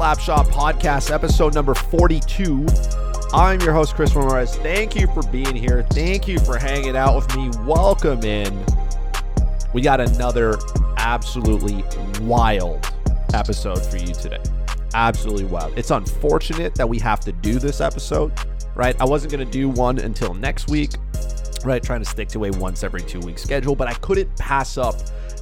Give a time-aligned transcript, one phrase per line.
[0.00, 2.64] Slapshot Podcast, episode number 42.
[3.34, 4.56] I'm your host, Chris Ramirez.
[4.56, 5.86] Thank you for being here.
[5.90, 7.50] Thank you for hanging out with me.
[7.66, 8.64] Welcome in.
[9.74, 10.56] We got another
[10.96, 11.84] absolutely
[12.22, 12.90] wild
[13.34, 14.42] episode for you today.
[14.94, 15.76] Absolutely wild.
[15.76, 18.32] It's unfortunate that we have to do this episode,
[18.74, 18.98] right?
[19.02, 20.92] I wasn't going to do one until next week,
[21.62, 21.82] right?
[21.82, 24.94] Trying to stick to a once every two week schedule, but I couldn't pass up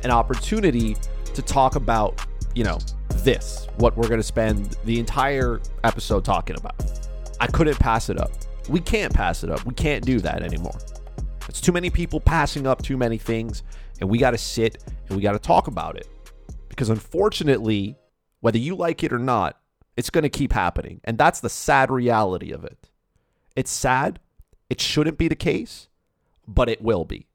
[0.03, 0.97] an opportunity
[1.33, 2.81] to talk about, you know,
[3.25, 6.75] this, what we're going to spend the entire episode talking about.
[7.41, 8.31] I couldn't pass it up.
[8.69, 9.65] We can't pass it up.
[9.65, 10.79] We can't do that anymore.
[11.49, 13.63] It's too many people passing up too many things,
[14.01, 16.09] and we got to sit and we got to talk about it.
[16.69, 17.97] Because unfortunately,
[18.41, 19.59] whether you like it or not,
[19.97, 21.01] it's going to keep happening.
[21.05, 22.91] And that's the sad reality of it.
[23.57, 24.21] It's sad.
[24.71, 25.89] It shouldn't be the case,
[26.47, 27.27] but it will be.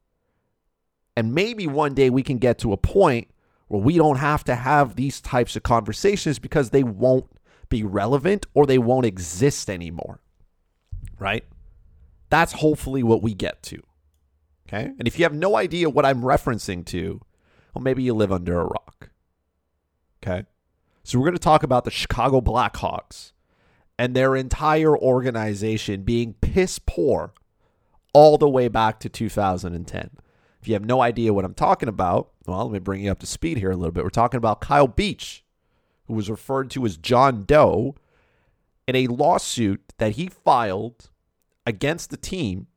[1.16, 3.28] And maybe one day we can get to a point
[3.74, 7.26] where we don't have to have these types of conversations because they won't
[7.70, 10.20] be relevant or they won't exist anymore.
[11.18, 11.44] Right?
[12.30, 13.82] That's hopefully what we get to.
[14.68, 14.92] Okay?
[15.00, 17.20] And if you have no idea what I'm referencing to,
[17.74, 19.10] well, maybe you live under a rock.
[20.22, 20.46] Okay?
[21.04, 23.32] So we're going to talk about the Chicago Blackhawks
[23.98, 27.34] and their entire organization being piss poor
[28.14, 30.12] all the way back to 2010.
[30.62, 33.20] If you have no idea what I'm talking about, well, let me bring you up
[33.20, 34.04] to speed here a little bit.
[34.04, 35.44] We're talking about Kyle Beach,
[36.08, 37.96] who was referred to as John Doe,
[38.88, 41.10] in a lawsuit that he filed
[41.66, 42.68] against the team,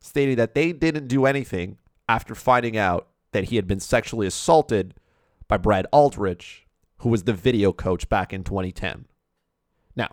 [0.00, 4.94] stating that they didn't do anything after finding out that he had been sexually assaulted
[5.46, 6.66] by Brad Aldrich,
[6.98, 9.06] who was the video coach back in 2010.
[9.94, 10.08] Now,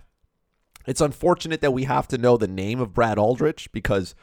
[0.86, 4.14] it's unfortunate that we have to know the name of Brad Aldrich because,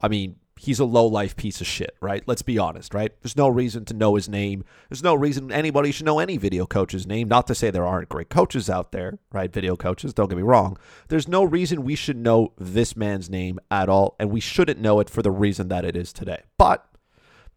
[0.00, 2.22] I mean, he's a low life piece of shit, right?
[2.26, 3.10] Let's be honest, right?
[3.20, 4.64] There's no reason to know his name.
[4.88, 7.26] There's no reason anybody should know any video coach's name.
[7.26, 9.52] Not to say there aren't great coaches out there, right?
[9.52, 10.78] Video coaches, don't get me wrong.
[11.08, 15.00] There's no reason we should know this man's name at all, and we shouldn't know
[15.00, 16.42] it for the reason that it is today.
[16.58, 16.86] But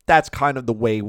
[0.08, 1.04] that's kind of the way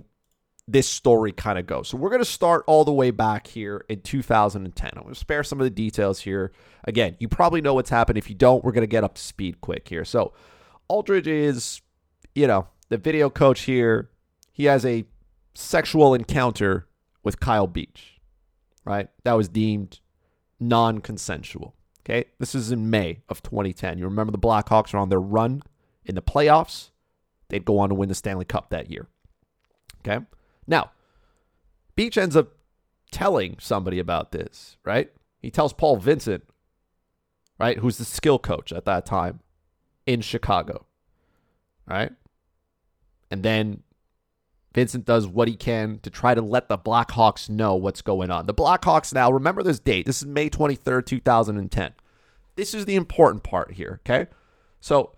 [0.68, 1.88] this story kind of goes.
[1.88, 4.90] So we're going to start all the way back here in 2010.
[4.94, 6.52] I'm going to spare some of the details here.
[6.84, 8.18] Again, you probably know what's happened.
[8.18, 10.04] If you don't, we're going to get up to speed quick here.
[10.04, 10.34] So
[10.88, 11.80] Aldrich is
[12.36, 14.10] you know, the video coach here,
[14.52, 15.04] he has a
[15.54, 16.86] sexual encounter
[17.22, 18.20] with Kyle Beach,
[18.84, 19.08] right?
[19.24, 20.00] That was deemed
[20.60, 21.74] non consensual.
[22.04, 22.26] Okay.
[22.38, 23.98] This is in May of 2010.
[23.98, 25.62] You remember the Blackhawks are on their run
[26.04, 26.90] in the playoffs.
[27.48, 29.08] They'd go on to win the Stanley Cup that year.
[30.06, 30.24] Okay.
[30.66, 30.92] Now,
[31.96, 32.52] Beach ends up
[33.10, 35.10] telling somebody about this, right?
[35.40, 36.44] He tells Paul Vincent,
[37.58, 39.40] right, who's the skill coach at that time
[40.06, 40.86] in Chicago,
[41.88, 42.12] right?
[43.30, 43.82] And then
[44.74, 48.46] Vincent does what he can to try to let the Blackhawks know what's going on.
[48.46, 50.06] The Blackhawks now, remember this date.
[50.06, 51.92] This is May 23rd, 2010.
[52.56, 54.30] This is the important part here, okay?
[54.80, 55.12] So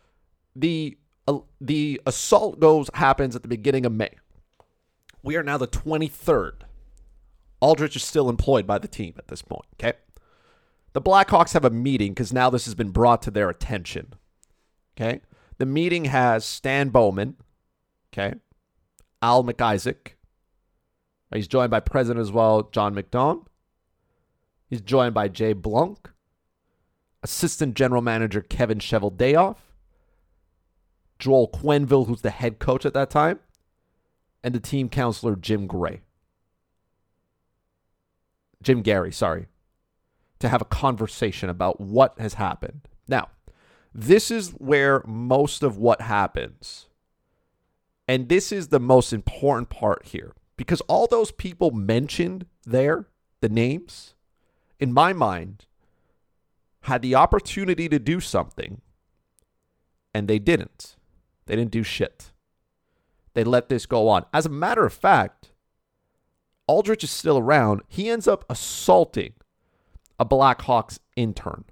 [0.56, 4.10] the uh, the assault goes happens at the beginning of May.
[5.22, 6.62] We are now the 23rd.
[7.60, 9.98] Aldrich is still employed by the team at this point, okay?
[10.92, 14.14] The Blackhawks have a meeting because now this has been brought to their attention.
[14.96, 15.20] Okay?
[15.58, 17.36] The meeting has Stan Bowman,
[18.12, 18.34] Okay.
[19.22, 20.12] Al McIsaac.
[21.32, 23.46] He's joined by President as well, John McDonough.
[24.68, 26.10] He's joined by Jay Blunk,
[27.22, 29.56] Assistant General Manager Kevin Cheveldayoff,
[31.18, 33.40] Joel Quenneville, who's the head coach at that time,
[34.42, 36.02] and the team counselor Jim Gray.
[38.62, 39.46] Jim Gary, sorry,
[40.38, 42.82] to have a conversation about what has happened.
[43.06, 43.28] Now,
[43.94, 46.87] this is where most of what happens
[48.08, 53.06] and this is the most important part here because all those people mentioned there,
[53.42, 54.14] the names,
[54.80, 55.66] in my mind,
[56.82, 58.80] had the opportunity to do something
[60.14, 60.96] and they didn't.
[61.46, 62.32] They didn't do shit.
[63.34, 64.24] They let this go on.
[64.32, 65.52] As a matter of fact,
[66.66, 67.82] Aldrich is still around.
[67.88, 69.34] He ends up assaulting
[70.18, 71.64] a Blackhawks intern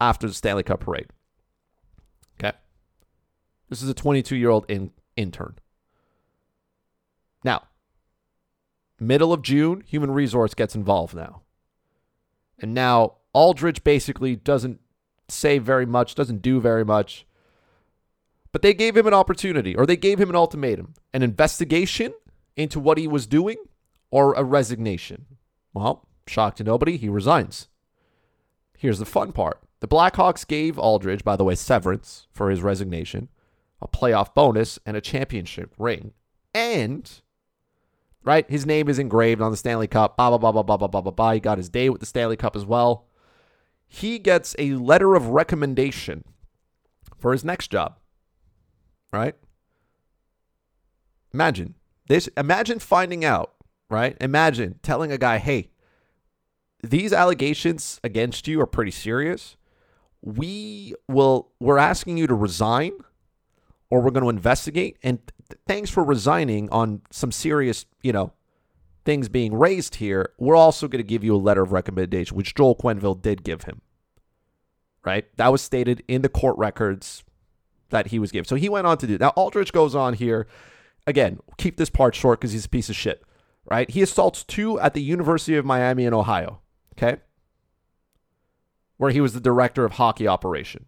[0.00, 1.08] after the Stanley Cup parade.
[3.68, 5.56] This is a 22 year old in, intern.
[7.44, 7.64] Now,
[8.98, 11.42] middle of June, Human Resource gets involved now.
[12.58, 14.80] And now Aldrich basically doesn't
[15.28, 17.26] say very much, doesn't do very much.
[18.50, 22.12] But they gave him an opportunity or they gave him an ultimatum an investigation
[22.56, 23.56] into what he was doing
[24.10, 25.26] or a resignation.
[25.74, 27.68] Well, shock to nobody, he resigns.
[28.76, 33.28] Here's the fun part the Blackhawks gave Aldrich, by the way, severance for his resignation
[33.80, 36.12] a playoff bonus, and a championship ring.
[36.54, 37.10] And
[38.28, 38.50] right?
[38.50, 41.10] His name is engraved on the Stanley Cup, blah, blah, blah, blah, blah, blah, blah,
[41.10, 41.32] blah.
[41.32, 43.06] He got his day with the Stanley Cup as well.
[43.86, 46.24] He gets a letter of recommendation
[47.16, 47.96] for his next job,
[49.14, 49.34] right?
[51.32, 51.74] Imagine
[52.08, 52.28] this.
[52.36, 53.54] Imagine finding out,
[53.88, 54.14] right?
[54.20, 55.70] Imagine telling a guy, hey,
[56.82, 59.56] these allegations against you are pretty serious.
[60.20, 62.92] We will, we're asking you to resign
[63.90, 64.98] or we're going to investigate.
[65.02, 65.18] And
[65.48, 68.32] th- thanks for resigning on some serious, you know,
[69.04, 70.32] things being raised here.
[70.38, 73.62] We're also going to give you a letter of recommendation, which Joel Quenneville did give
[73.62, 73.80] him.
[75.04, 75.24] Right?
[75.36, 77.24] That was stated in the court records
[77.90, 78.44] that he was given.
[78.44, 79.16] So he went on to do.
[79.16, 80.46] Now Aldridge goes on here.
[81.06, 83.22] Again, keep this part short because he's a piece of shit.
[83.64, 83.88] Right?
[83.90, 86.60] He assaults two at the University of Miami in Ohio.
[86.92, 87.20] Okay.
[88.98, 90.86] Where he was the director of hockey operation.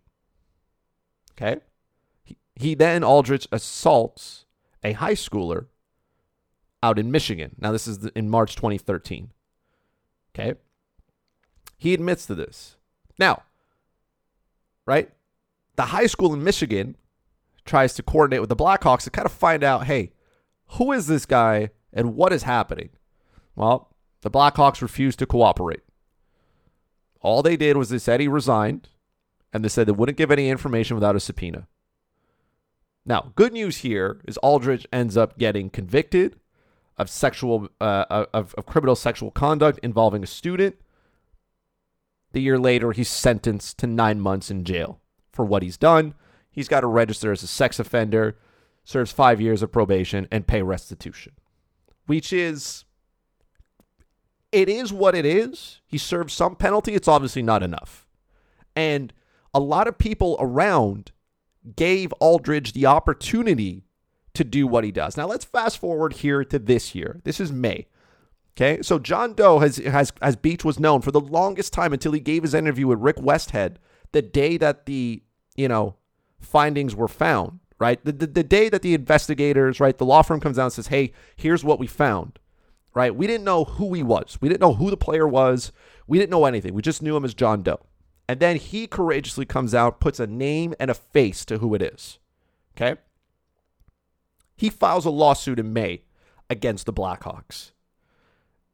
[1.32, 1.61] Okay.
[2.61, 4.45] He then, Aldrich assaults
[4.85, 5.69] a high schooler
[6.83, 7.57] out in Michigan.
[7.59, 9.31] Now, this is in March 2013.
[10.35, 10.59] Okay.
[11.79, 12.77] He admits to this.
[13.19, 13.45] Now,
[14.85, 15.11] right?
[15.77, 16.97] The high school in Michigan
[17.65, 20.13] tries to coordinate with the Blackhawks to kind of find out hey,
[20.73, 22.91] who is this guy and what is happening?
[23.56, 25.81] Well, the Blackhawks refused to cooperate.
[27.23, 28.91] All they did was they said he resigned
[29.51, 31.67] and they said they wouldn't give any information without a subpoena.
[33.05, 36.37] Now, good news here is Aldridge ends up getting convicted
[36.99, 40.76] of sexual uh, of, of criminal sexual conduct involving a student.
[42.32, 45.00] The year later, he's sentenced to nine months in jail
[45.32, 46.14] for what he's done.
[46.50, 48.37] He's got to register as a sex offender,
[48.85, 51.32] serves five years of probation, and pay restitution,
[52.06, 52.85] which is
[54.53, 55.81] it is what it is.
[55.87, 56.94] He serves some penalty.
[56.94, 58.06] It's obviously not enough.
[58.76, 59.12] And
[59.55, 61.12] a lot of people around
[61.77, 63.85] gave Aldridge the opportunity
[64.35, 65.17] to do what he does.
[65.17, 67.21] Now let's fast forward here to this year.
[67.25, 67.87] This is May.
[68.57, 72.12] Okay, so John Doe has has as Beach was known for the longest time until
[72.12, 73.77] he gave his interview with Rick Westhead
[74.12, 75.23] the day that the
[75.57, 75.97] you know
[76.41, 77.61] findings were found.
[77.79, 80.73] Right, the, the the day that the investigators, right, the law firm comes out and
[80.75, 82.39] says, "Hey, here's what we found."
[82.93, 84.37] Right, we didn't know who he was.
[84.41, 85.73] We didn't know who the player was.
[86.06, 86.75] We didn't know anything.
[86.75, 87.81] We just knew him as John Doe.
[88.31, 91.82] And then he courageously comes out, puts a name and a face to who it
[91.82, 92.21] is.
[92.77, 92.94] Okay?
[94.56, 96.03] He files a lawsuit in May
[96.49, 97.73] against the Blackhawks.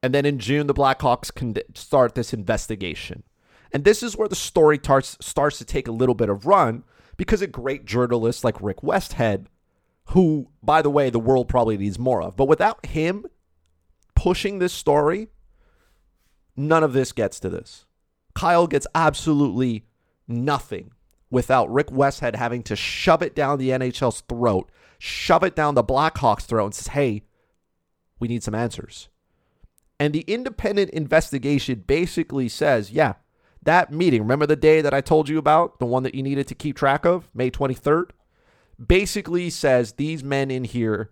[0.02, 3.22] And then in June, the Blackhawks can start this investigation.
[3.72, 6.84] And this is where the story starts, starts to take a little bit of run
[7.16, 9.46] because a great journalist like Rick Westhead,
[10.08, 13.24] who, by the way, the world probably needs more of, but without him
[14.14, 15.28] pushing this story,
[16.58, 17.85] none of this gets to this.
[18.36, 19.86] Kyle gets absolutely
[20.28, 20.92] nothing
[21.30, 25.82] without Rick Westhead having to shove it down the NHL's throat, shove it down the
[25.82, 27.22] Blackhawks' throat, and says, hey,
[28.20, 29.08] we need some answers.
[29.98, 33.14] And the independent investigation basically says, yeah,
[33.62, 36.46] that meeting, remember the day that I told you about, the one that you needed
[36.48, 38.10] to keep track of, May 23rd?
[38.86, 41.10] Basically says these men in here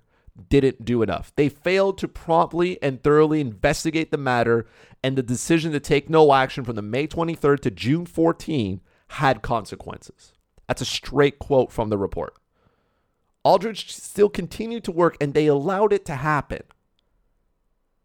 [0.49, 1.33] didn't do enough.
[1.37, 4.67] They failed to promptly and thoroughly investigate the matter,
[5.03, 9.43] and the decision to take no action from the May 23rd to June 14 had
[9.43, 10.33] consequences.
[10.67, 12.35] That's a straight quote from the report.
[13.45, 16.63] Aldridge still continued to work, and they allowed it to happen.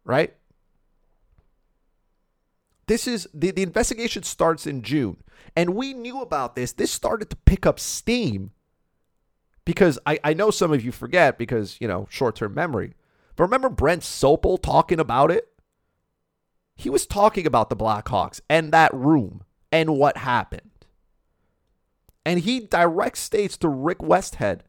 [0.03, 0.35] Right?
[2.87, 5.17] This is the, the investigation starts in June,
[5.55, 6.73] and we knew about this.
[6.73, 8.51] This started to pick up steam
[9.65, 12.93] because I, I know some of you forget because, you know, short term memory.
[13.35, 15.47] But remember Brent Sopel talking about it?
[16.75, 20.71] He was talking about the Blackhawks and that room and what happened.
[22.25, 24.61] And he direct states to Rick Westhead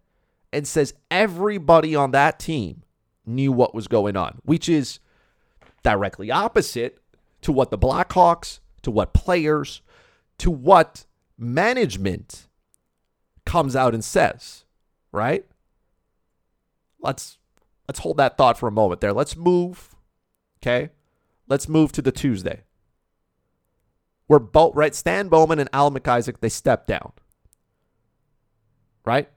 [0.53, 2.83] and says everybody on that team
[3.27, 4.99] knew what was going on, which is
[5.83, 6.99] directly opposite
[7.43, 9.83] to what the Blackhawks, to what players,
[10.39, 11.07] to what
[11.39, 12.49] management
[13.45, 14.65] comes out and says
[15.13, 15.45] right?
[17.01, 17.39] Let's
[17.89, 19.13] let's hold that thought for a moment there.
[19.13, 19.95] Let's move.
[20.63, 20.91] Okay?
[21.49, 22.65] Let's move to the Tuesday.
[24.27, 27.13] Where both right, Stan Bowman and Al McIsaac, they step down.
[29.05, 29.29] Right?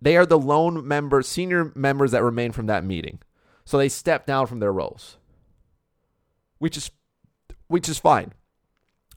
[0.00, 3.20] They are the lone members, senior members that remain from that meeting.
[3.64, 5.16] So they step down from their roles.
[6.58, 6.90] Which is
[7.68, 8.32] which is fine.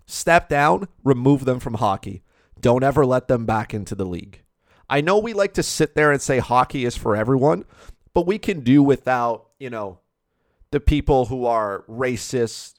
[0.06, 2.24] Step down, remove them from hockey.
[2.60, 4.45] Don't ever let them back into the league.
[4.90, 7.66] I know we like to sit there and say hockey is for everyone,
[8.14, 10.00] but we can do without, you know,
[10.72, 12.76] the people who are racist,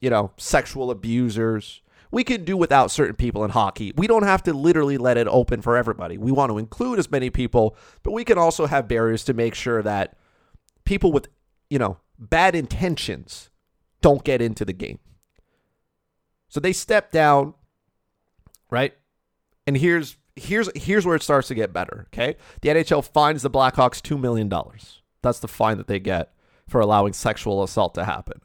[0.00, 1.82] you know, sexual abusers.
[2.10, 3.92] We can do without certain people in hockey.
[3.96, 6.18] We don't have to literally let it open for everybody.
[6.18, 9.54] We want to include as many people, but we can also have barriers to make
[9.54, 10.16] sure that
[10.84, 11.28] people with
[11.70, 13.48] you know, bad intentions
[14.02, 14.98] don't get into the game.
[16.48, 17.54] So they step down,
[18.70, 18.92] right?
[19.66, 22.36] And here's here's here's where it starts to get better, okay?
[22.62, 25.02] The NHL fines the Blackhawks 2 million dollars.
[25.22, 26.32] That's the fine that they get
[26.66, 28.40] for allowing sexual assault to happen.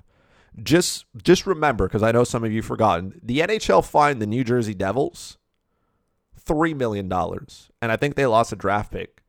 [0.62, 3.20] Just just remember because I know some of you forgotten.
[3.24, 5.38] The NHL fined the New Jersey Devils
[6.40, 9.24] 3 million dollars and I think they lost a draft pick.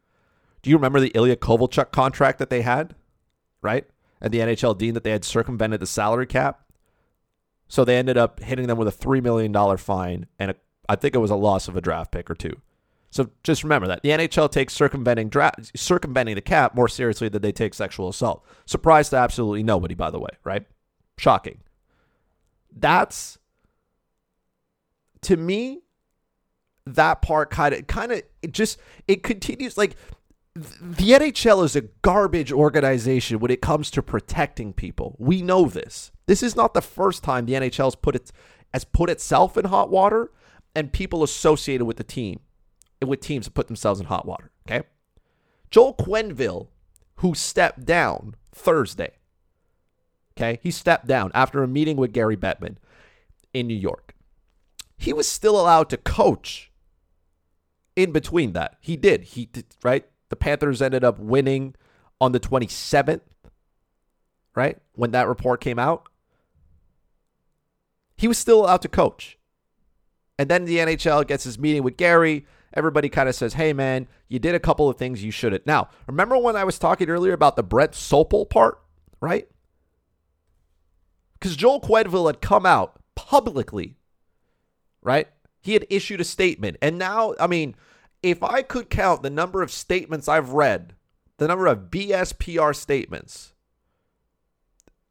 [0.62, 2.94] Do you remember the Ilya Kovalchuk contract that they had?
[3.62, 3.86] Right?
[4.20, 6.62] And the NHL deemed that they had circumvented the salary cap.
[7.68, 10.56] So they ended up hitting them with a $3 million fine, and a,
[10.88, 12.60] I think it was a loss of a draft pick or two.
[13.10, 14.02] So just remember that.
[14.02, 18.44] The NHL takes circumventing, dra- circumventing the cap more seriously than they take sexual assault.
[18.66, 20.66] Surprise to absolutely nobody, by the way, right?
[21.16, 21.60] Shocking.
[22.76, 23.38] That's,
[25.22, 25.80] to me,
[26.84, 28.78] that part kind of, kind of, it just,
[29.08, 29.96] it continues, like,
[30.54, 35.14] the NHL is a garbage organization when it comes to protecting people.
[35.18, 36.12] We know this.
[36.26, 38.32] This is not the first time the NHL has put it
[38.72, 40.30] has put itself in hot water
[40.76, 42.40] and people associated with the team
[43.02, 44.50] with teams have put themselves in hot water.
[44.68, 44.86] Okay.
[45.70, 46.68] Joel Quenneville,
[47.16, 49.12] who stepped down Thursday.
[50.36, 52.76] Okay, he stepped down after a meeting with Gary Bettman
[53.54, 54.14] in New York.
[54.98, 56.70] He was still allowed to coach
[57.96, 58.76] in between that.
[58.80, 59.24] He did.
[59.24, 60.06] He did, right?
[60.28, 61.74] The Panthers ended up winning
[62.20, 63.22] on the 27th,
[64.54, 64.78] right?
[64.92, 66.08] When that report came out.
[68.18, 69.38] He was still allowed to coach.
[70.38, 72.46] And then the NHL gets his meeting with Gary.
[72.74, 75.66] Everybody kind of says, hey, man, you did a couple of things you shouldn't.
[75.66, 78.78] Now, remember when I was talking earlier about the Brett Sopel part,
[79.20, 79.48] right?
[81.34, 83.96] Because Joel Quenneville had come out publicly,
[85.02, 85.28] right?
[85.60, 86.76] He had issued a statement.
[86.82, 87.74] And now, I mean,
[88.22, 90.94] if I could count the number of statements I've read,
[91.38, 93.52] the number of BSPR statements,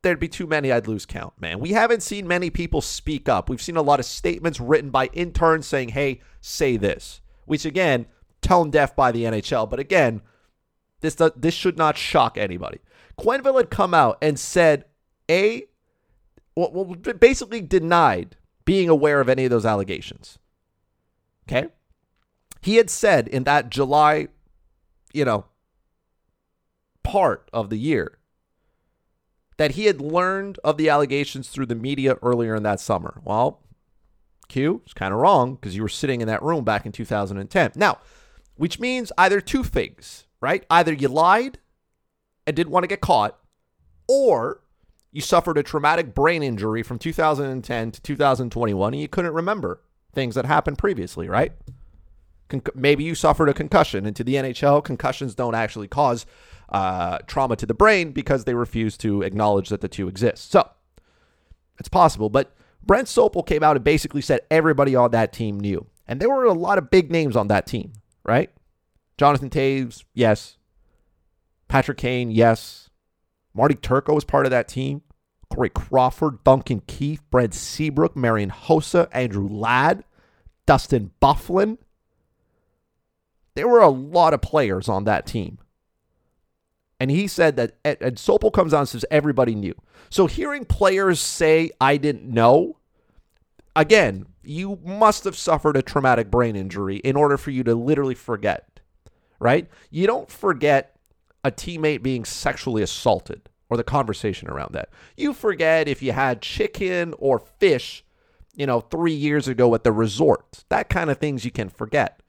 [0.05, 1.59] there'd be too many, I'd lose count, man.
[1.59, 3.49] We haven't seen many people speak up.
[3.49, 8.05] We've seen a lot of statements written by interns saying, hey, say this, which again,
[8.39, 9.67] tone deaf by the NHL.
[9.67, 10.21] But again,
[11.01, 12.79] this, this should not shock anybody.
[13.17, 14.85] Quenneville had come out and said,
[15.29, 15.63] A,
[16.55, 20.37] well, basically denied being aware of any of those allegations.
[21.49, 21.69] Okay?
[22.61, 24.27] He had said in that July,
[25.13, 25.45] you know,
[27.01, 28.19] part of the year
[29.57, 33.21] that he had learned of the allegations through the media earlier in that summer.
[33.23, 33.61] Well,
[34.47, 37.71] Q is kind of wrong because you were sitting in that room back in 2010.
[37.75, 37.99] Now,
[38.55, 40.65] which means either two things, right?
[40.69, 41.59] Either you lied
[42.45, 43.37] and didn't want to get caught,
[44.07, 44.61] or
[45.11, 49.81] you suffered a traumatic brain injury from 2010 to 2021 and you couldn't remember
[50.13, 51.53] things that happened previously, right?
[52.49, 54.05] Con- maybe you suffered a concussion.
[54.05, 56.25] And to the NHL, concussions don't actually cause
[56.69, 60.51] uh, trauma to the brain because they refuse to acknowledge that the two exist.
[60.51, 60.69] So
[61.79, 62.29] it's possible.
[62.29, 65.87] But Brent Sopel came out and basically said everybody on that team knew.
[66.07, 68.51] And there were a lot of big names on that team, right?
[69.17, 70.57] Jonathan Toews, yes.
[71.67, 72.89] Patrick Kane, yes.
[73.53, 75.01] Marty Turco was part of that team.
[75.49, 80.03] Corey Crawford, Duncan Keith, Brad Seabrook, Marian Hossa, Andrew Ladd,
[80.65, 81.77] Dustin Byfuglien
[83.55, 85.57] there were a lot of players on that team.
[86.99, 89.75] And he said that, and Sopel comes on and says everybody knew.
[90.09, 92.77] So hearing players say, I didn't know,
[93.75, 98.15] again, you must have suffered a traumatic brain injury in order for you to literally
[98.15, 98.79] forget,
[99.39, 99.67] right?
[99.89, 100.95] You don't forget
[101.43, 104.89] a teammate being sexually assaulted or the conversation around that.
[105.17, 108.05] You forget if you had chicken or fish,
[108.55, 110.63] you know, three years ago at the resort.
[110.69, 112.21] That kind of things you can forget.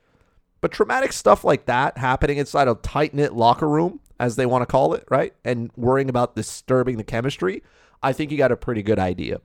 [0.60, 4.62] But traumatic stuff like that happening inside a tight knit locker room, as they want
[4.62, 5.34] to call it, right?
[5.44, 7.62] And worrying about disturbing the chemistry,
[8.02, 9.40] I think you got a pretty good idea,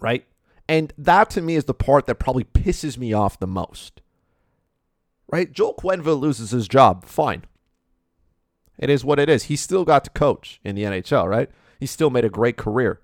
[0.00, 0.26] right?
[0.68, 4.02] And that to me is the part that probably pisses me off the most,
[5.30, 5.50] right?
[5.52, 7.04] Joel Quenneville loses his job.
[7.04, 7.44] Fine.
[8.78, 9.44] It is what it is.
[9.44, 11.50] He still got to coach in the NHL, right?
[11.80, 13.00] He still made a great career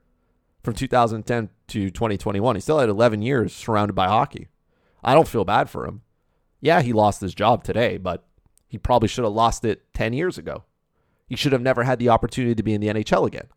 [0.62, 2.56] from 2010 to 2021.
[2.56, 4.48] He still had 11 years surrounded by hockey.
[5.02, 6.02] I don't feel bad for him.
[6.62, 8.24] Yeah, he lost his job today, but
[8.68, 10.64] he probably should have lost it 10 years ago.
[11.26, 13.48] He should have never had the opportunity to be in the NHL again.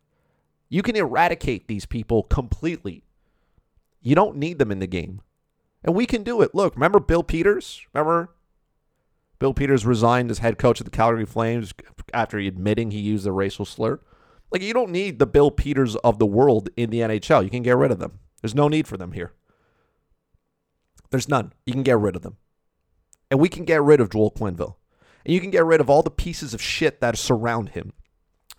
[0.68, 3.04] You can eradicate these people completely.
[4.02, 5.20] You don't need them in the game.
[5.84, 6.54] And we can do it.
[6.54, 7.86] Look, remember Bill Peters?
[7.94, 8.34] Remember
[9.38, 11.72] Bill Peters resigned as head coach of the Calgary Flames
[12.12, 14.00] after admitting he used a racial slur?
[14.50, 17.44] Like, you don't need the Bill Peters of the world in the NHL.
[17.44, 18.18] You can get rid of them.
[18.42, 19.32] There's no need for them here.
[21.10, 21.52] There's none.
[21.66, 22.36] You can get rid of them.
[23.30, 24.76] And we can get rid of Joel Quenneville.
[25.24, 27.92] And you can get rid of all the pieces of shit that surround him.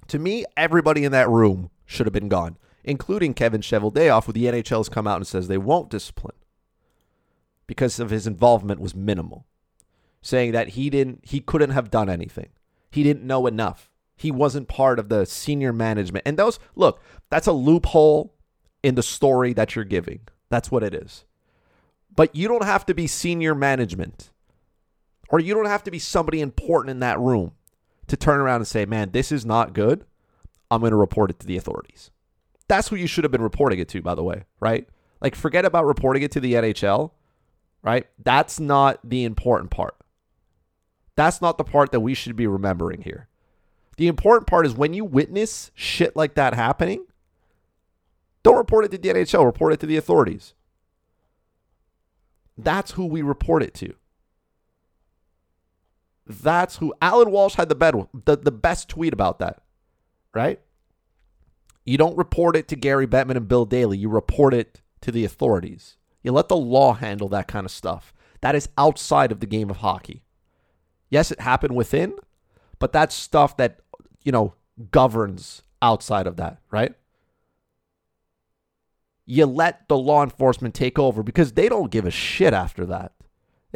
[0.10, 4.46] To me, everybody in that room should have been gone, including Kevin Cheveldayoff, who the
[4.46, 6.36] NHL has come out and says they won't discipline
[7.68, 9.46] because of his involvement was minimal,
[10.22, 12.50] saying that he didn't he couldn't have done anything.
[12.90, 13.92] He didn't know enough.
[14.16, 16.24] He wasn't part of the senior management.
[16.26, 18.34] And those look, that's a loophole
[18.82, 20.22] in the story that you're giving.
[20.50, 21.26] That's what it is.
[22.16, 24.32] But you don't have to be senior management
[25.30, 27.54] or you don't have to be somebody important in that room
[28.08, 30.06] to turn around and say, man, this is not good.
[30.72, 32.12] I'm going to report it to the authorities.
[32.68, 34.88] That's who you should have been reporting it to, by the way, right?
[35.22, 37.12] Like, forget about reporting it to the NHL,
[37.82, 38.08] right?
[38.24, 39.96] That's not the important part.
[41.16, 43.28] That's not the part that we should be remembering here.
[43.98, 47.06] The important part is when you witness shit like that happening,
[48.44, 50.54] don't report it to the NHL, report it to the authorities.
[52.58, 53.96] That's who we report it to.
[56.28, 59.62] That's who Alan Walsh had the, bed, the, the best tweet about that,
[60.34, 60.60] right?
[61.86, 63.98] You don't report it to Gary Bettman and Bill Daly.
[63.98, 65.96] You report it to the authorities.
[66.22, 68.14] You let the law handle that kind of stuff.
[68.42, 70.24] That is outside of the game of hockey.
[71.10, 72.16] Yes, it happened within,
[72.80, 73.80] but that's stuff that,
[74.24, 74.54] you know,
[74.92, 76.94] governs outside of that, right?
[79.26, 83.14] You let the law enforcement take over because they don't give a shit after that.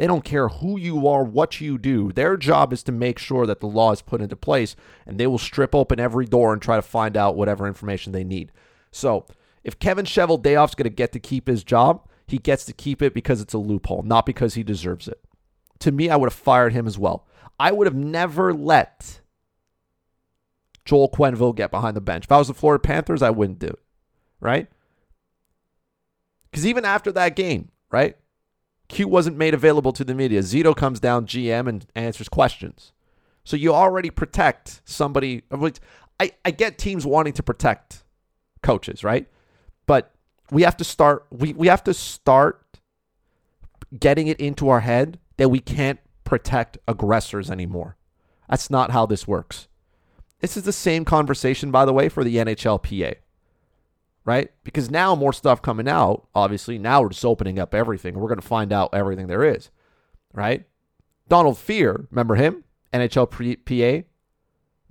[0.02, 2.10] They don't care who you are, what you do.
[2.10, 4.74] Their job is to make sure that the law is put into place,
[5.06, 8.24] and they will strip open every door and try to find out whatever information they
[8.24, 8.50] need.
[8.90, 9.26] So,
[9.62, 13.14] if Kevin Cheveldayoff's going to get to keep his job, he gets to keep it
[13.14, 15.20] because it's a loophole, not because he deserves it.
[15.78, 17.24] To me, I would have fired him as well.
[17.60, 19.20] I would have never let
[20.84, 22.24] Joel Quenneville get behind the bench.
[22.24, 23.82] If I was the Florida Panthers, I wouldn't do it,
[24.40, 24.66] right?
[26.50, 28.16] Because even after that game, right?
[28.92, 30.40] Q wasn't made available to the media.
[30.40, 32.92] Zito comes down GM and answers questions.
[33.42, 35.42] So you already protect somebody.
[36.20, 38.04] I, I get teams wanting to protect
[38.62, 39.26] coaches, right?
[39.86, 40.14] But
[40.50, 42.64] we have to start we, we have to start
[43.98, 47.96] getting it into our head that we can't protect aggressors anymore.
[48.48, 49.68] That's not how this works.
[50.40, 53.14] This is the same conversation, by the way, for the NHLPA
[54.24, 54.50] right?
[54.64, 56.78] Because now more stuff coming out, obviously.
[56.78, 58.14] Now we're just opening up everything.
[58.14, 59.70] We're going to find out everything there is,
[60.32, 60.64] right?
[61.28, 62.64] Donald Fehr, remember him?
[62.92, 64.06] NHL PA,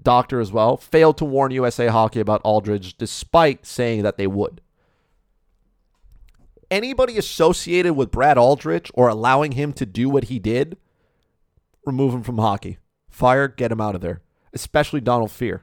[0.01, 4.61] doctor as well, failed to warn USA Hockey about Aldridge despite saying that they would.
[6.69, 10.77] Anybody associated with Brad Aldrich or allowing him to do what he did,
[11.85, 12.77] remove him from hockey.
[13.09, 14.21] Fire, get him out of there,
[14.53, 15.61] especially Donald Fehr.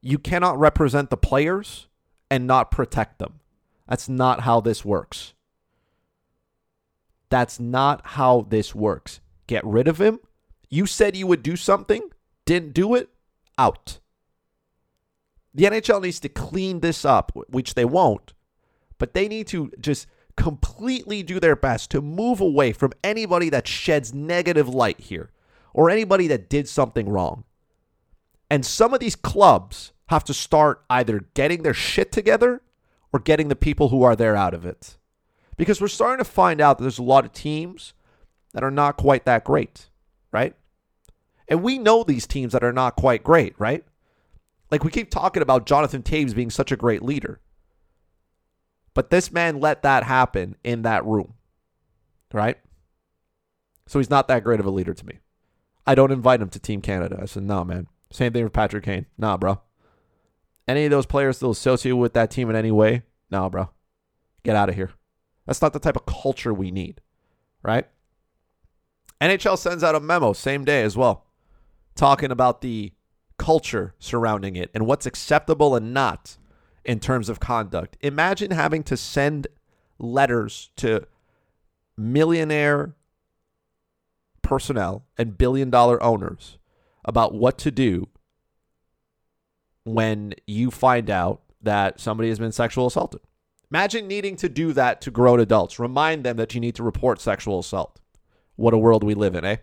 [0.00, 1.88] You cannot represent the players
[2.30, 3.40] and not protect them.
[3.88, 5.34] That's not how this works.
[7.30, 9.20] That's not how this works.
[9.46, 10.20] Get rid of him.
[10.68, 12.10] You said you would do something,
[12.44, 13.08] didn't do it,
[13.56, 13.98] out.
[15.54, 18.34] The NHL needs to clean this up, which they won't,
[18.98, 23.66] but they need to just completely do their best to move away from anybody that
[23.66, 25.30] sheds negative light here
[25.74, 27.44] or anybody that did something wrong.
[28.50, 32.62] And some of these clubs have to start either getting their shit together
[33.12, 34.96] or getting the people who are there out of it.
[35.56, 37.94] Because we're starting to find out that there's a lot of teams
[38.52, 39.88] that are not quite that great,
[40.32, 40.54] right?
[41.48, 43.84] And we know these teams that are not quite great, right?
[44.70, 47.40] Like we keep talking about Jonathan Toews being such a great leader.
[48.94, 51.34] But this man let that happen in that room,
[52.32, 52.58] right?
[53.86, 55.18] So he's not that great of a leader to me.
[55.86, 57.18] I don't invite him to Team Canada.
[57.22, 57.86] I said, no, man.
[58.10, 59.06] Same thing with Patrick Kane.
[59.16, 59.60] Nah, bro.
[60.68, 63.02] Any of those players still associated with that team in any way?
[63.30, 63.70] No, bro.
[64.44, 64.92] Get out of here.
[65.46, 67.00] That's not the type of culture we need,
[67.62, 67.88] right?
[69.20, 71.24] NHL sends out a memo same day as well,
[71.96, 72.92] talking about the
[73.38, 76.36] culture surrounding it and what's acceptable and not
[76.84, 77.96] in terms of conduct.
[78.00, 79.46] Imagine having to send
[79.98, 81.06] letters to
[81.96, 82.94] millionaire
[84.42, 86.58] personnel and billion dollar owners
[87.04, 88.08] about what to do
[89.94, 93.20] when you find out that somebody has been sexual assaulted.
[93.70, 95.78] Imagine needing to do that to grown adults.
[95.78, 98.00] Remind them that you need to report sexual assault.
[98.56, 99.56] What a world we live in, eh?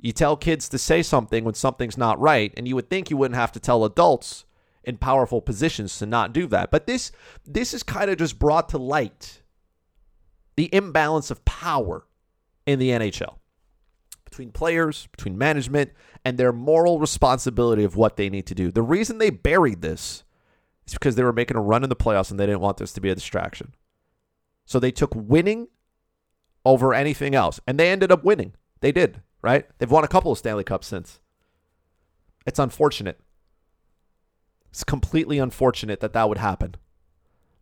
[0.00, 3.16] You tell kids to say something when something's not right, and you would think you
[3.16, 4.44] wouldn't have to tell adults
[4.84, 6.70] in powerful positions to not do that.
[6.70, 7.12] But this
[7.44, 9.42] this is kind of just brought to light
[10.56, 12.06] the imbalance of power
[12.66, 13.36] in the NHL
[14.26, 15.92] between players, between management,
[16.24, 18.70] and their moral responsibility of what they need to do.
[18.70, 20.24] The reason they buried this
[20.86, 22.92] is because they were making a run in the playoffs and they didn't want this
[22.92, 23.74] to be a distraction.
[24.66, 25.68] So they took winning
[26.64, 28.52] over anything else, and they ended up winning.
[28.80, 29.66] They did, right?
[29.78, 31.20] They've won a couple of Stanley Cups since.
[32.44, 33.20] It's unfortunate.
[34.70, 36.74] It's completely unfortunate that that would happen.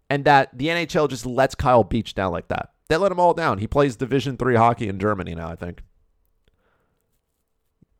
[0.09, 2.70] And that the NHL just lets Kyle Beach down like that.
[2.88, 3.59] They let him all down.
[3.59, 5.83] He plays Division 3 hockey in Germany now, I think.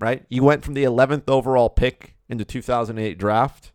[0.01, 0.25] Right?
[0.29, 3.73] You went from the 11th overall pick in the 2008 draft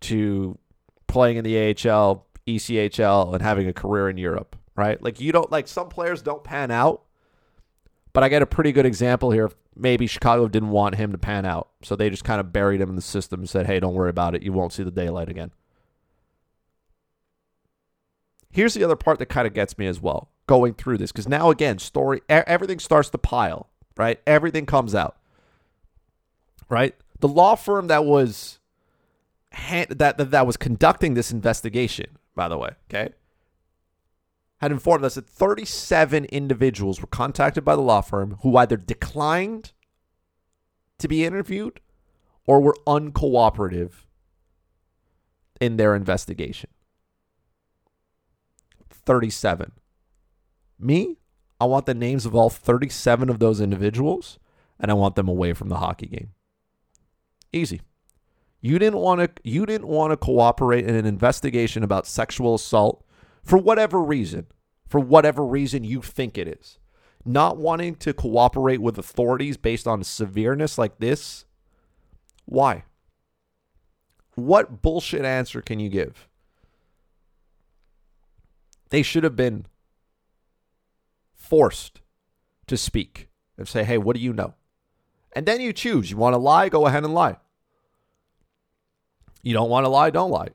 [0.00, 0.58] to
[1.06, 5.02] playing in the AHL, ECHL and having a career in Europe, right?
[5.02, 7.02] Like you don't like some players don't pan out,
[8.12, 9.50] but I get a pretty good example here.
[9.76, 12.90] Maybe Chicago didn't want him to pan out, so they just kind of buried him
[12.90, 14.42] in the system and said, "Hey, don't worry about it.
[14.42, 15.52] You won't see the daylight again."
[18.50, 21.26] Here's the other part that kind of gets me as well going through this because
[21.26, 24.20] now again, story everything starts to pile, right?
[24.26, 25.16] Everything comes out,
[26.68, 26.94] right?
[27.20, 28.58] The law firm that was
[29.68, 33.14] that, that that was conducting this investigation by the way, okay,
[34.58, 39.72] had informed us that 37 individuals were contacted by the law firm who either declined
[40.98, 41.80] to be interviewed
[42.46, 44.06] or were uncooperative
[45.60, 46.70] in their investigation.
[48.90, 49.72] 37.
[50.78, 51.18] Me,
[51.60, 54.38] I want the names of all 37 of those individuals
[54.78, 56.30] and I want them away from the hockey game.
[57.52, 57.80] Easy.
[58.60, 63.04] You didn't want to you didn't want to cooperate in an investigation about sexual assault
[63.42, 64.46] for whatever reason.
[64.88, 66.78] For whatever reason you think it is.
[67.24, 71.46] Not wanting to cooperate with authorities based on severeness like this.
[72.44, 72.84] Why?
[74.34, 76.28] What bullshit answer can you give?
[78.90, 79.66] They should have been
[81.44, 82.00] forced
[82.66, 83.28] to speak
[83.58, 84.54] and say, hey, what do you know?
[85.34, 86.10] And then you choose.
[86.10, 86.68] You want to lie?
[86.68, 87.36] Go ahead and lie.
[89.42, 90.48] You don't want to lie, don't lie.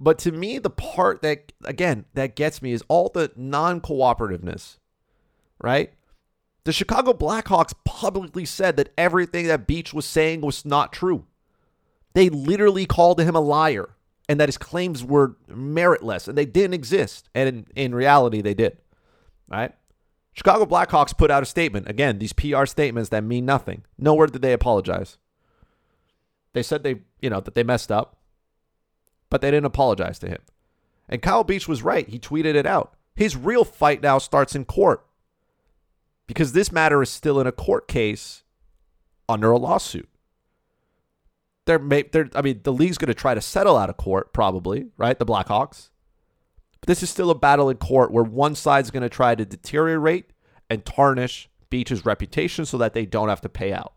[0.00, 4.78] But to me, the part that, again, that gets me is all the non cooperativeness,
[5.62, 5.92] right?
[6.64, 11.26] The Chicago Blackhawks publicly said that everything that Beach was saying was not true.
[12.14, 13.90] They literally called him a liar
[14.28, 17.28] and that his claims were meritless and they didn't exist.
[17.34, 18.78] And in, in reality, they did,
[19.48, 19.72] right?
[20.32, 21.88] Chicago Blackhawks put out a statement.
[21.88, 23.84] Again, these PR statements that mean nothing.
[23.96, 25.16] Nowhere did they apologize.
[26.52, 28.16] They said they, you know, that they messed up,
[29.30, 30.40] but they didn't apologize to him.
[31.08, 32.08] And Kyle Beach was right.
[32.08, 32.94] He tweeted it out.
[33.14, 35.06] His real fight now starts in court
[36.26, 38.42] because this matter is still in a court case
[39.28, 40.08] under a lawsuit.
[41.66, 44.86] They're, they're I mean, the league's going to try to settle out of court, probably,
[44.96, 45.18] right?
[45.18, 45.90] The Blackhawks.
[46.84, 49.46] But this is still a battle in court where one side's going to try to
[49.46, 50.26] deteriorate
[50.68, 53.94] and tarnish Beach's reputation so that they don't have to pay out.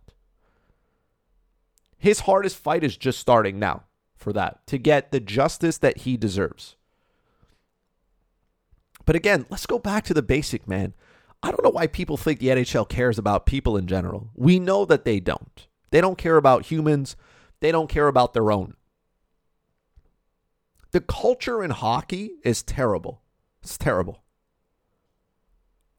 [1.98, 3.84] His hardest fight is just starting now
[4.16, 6.78] for that to get the justice that he deserves.
[9.04, 10.94] But again, let's go back to the basic, man.
[11.44, 14.30] I don't know why people think the NHL cares about people in general.
[14.34, 15.68] We know that they don't.
[15.90, 17.18] They don't care about humans,
[17.60, 18.77] they don't care about their own.
[20.92, 23.22] The culture in hockey is terrible.
[23.62, 24.24] It's terrible.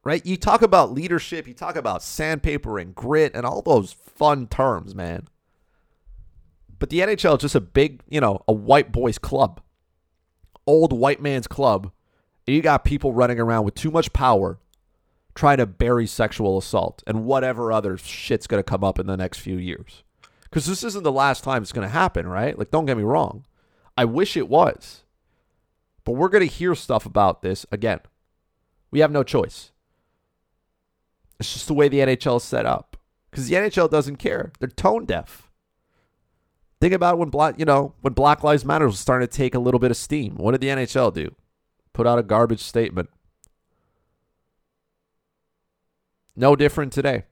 [0.05, 0.25] Right?
[0.25, 4.95] You talk about leadership, you talk about sandpaper and grit and all those fun terms,
[4.95, 5.29] man.
[6.79, 9.61] But the NHL is just a big, you know, a white boys club,
[10.67, 11.91] old white man's club.
[12.47, 14.59] And you got people running around with too much power
[15.35, 19.17] trying to bury sexual assault and whatever other shit's going to come up in the
[19.17, 20.03] next few years.
[20.45, 22.59] Because this isn't the last time it's going to happen, right?
[22.59, 23.45] Like, don't get me wrong.
[23.99, 25.03] I wish it was.
[26.05, 27.99] But we're going to hear stuff about this again.
[28.93, 29.73] We have no choice.
[31.41, 32.97] It's just the way the NHL is set up.
[33.29, 34.53] Because the NHL doesn't care.
[34.61, 35.51] They're tone deaf.
[36.81, 39.59] Think about when black, you know, when Black Lives Matter was starting to take a
[39.59, 40.37] little bit of steam.
[40.37, 41.35] What did the NHL do?
[41.93, 43.11] Put out a garbage statement.
[46.37, 47.25] No different today.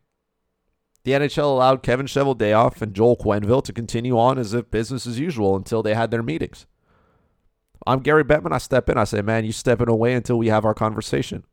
[1.07, 5.21] The NHL allowed Kevin Cheveldayoff and Joel Quenneville to continue on as if business as
[5.21, 6.67] usual until they had their meetings.
[7.87, 8.53] I'm Gary Bettman.
[8.53, 8.99] I step in.
[8.99, 11.45] I say, man, you stepping away until we have our conversation.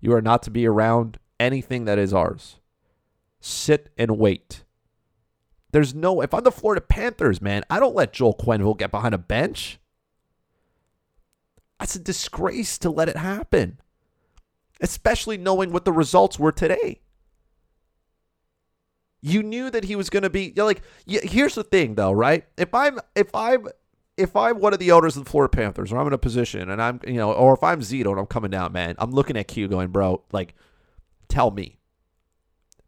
[0.00, 2.58] You are not to be around anything that is ours.
[3.38, 4.64] Sit and wait.
[5.70, 9.14] There's no, if I'm the Florida Panthers, man, I don't let Joel Quenneville get behind
[9.14, 9.78] a bench.
[11.78, 13.78] That's a disgrace to let it happen,
[14.80, 17.02] especially knowing what the results were today.
[19.22, 20.82] You knew that he was going to be like.
[21.06, 22.44] Here's the thing, though, right?
[22.56, 23.66] If I'm, if I'm,
[24.16, 26.70] if I'm one of the owners of the Florida Panthers, or I'm in a position,
[26.70, 29.36] and I'm, you know, or if I'm Zito and I'm coming down, man, I'm looking
[29.36, 30.54] at Q, going, bro, like,
[31.28, 31.78] tell me,